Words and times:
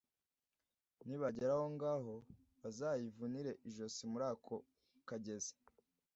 nibagera 1.05 1.51
aho 1.57 1.67
ngaho, 1.75 2.13
bazayivunire 2.61 3.51
ijosi 3.69 4.01
muri 4.11 4.25
ako 4.33 4.55
kagezi. 5.07 5.53